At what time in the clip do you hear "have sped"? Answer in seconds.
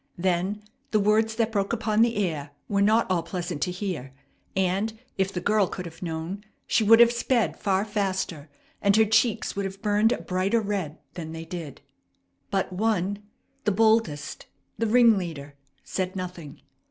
6.99-7.55